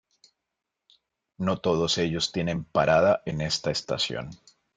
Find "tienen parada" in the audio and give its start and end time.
2.31-3.21